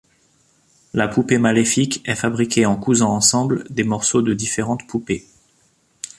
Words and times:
La 0.95 1.07
poupée 1.07 1.37
maléfique 1.37 2.01
est 2.05 2.15
fabriquée 2.15 2.65
en 2.65 2.75
cousant 2.75 3.11
ensemble 3.13 3.65
des 3.71 3.83
morceaux 3.83 4.23
de 4.23 4.33
différentes 4.33 4.87
poupées. 4.87 5.25